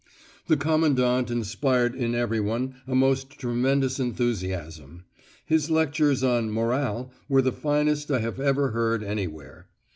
The 0.47 0.57
Commandant 0.57 1.29
inspired 1.29 1.93
in 1.93 2.15
everyone 2.15 2.81
a 2.87 2.95
most 2.95 3.29
tremendous 3.37 3.99
enthusiasm. 3.99 5.03
His 5.45 5.69
lectures 5.69 6.23
on 6.23 6.49
"Morale" 6.49 7.11
were 7.29 7.43
the 7.43 7.51
finest 7.51 8.09
I 8.09 8.17
have 8.17 8.39
ever 8.39 8.71
heard 8.71 9.03
anywhere. 9.03 9.67